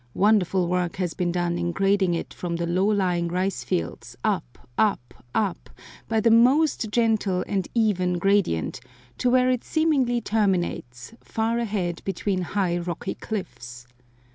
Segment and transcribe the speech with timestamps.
[0.15, 4.67] Wonderful work has been done in grading it from the low lying rice fields, up,
[4.75, 5.69] up, up,
[6.07, 8.79] by the most gentle and even gradient,
[9.19, 13.85] to where it seemingly terminates, far ahead between high rocky cliffs.